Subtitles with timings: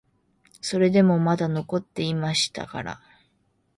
[0.61, 2.99] それでもまだ残っていましたから、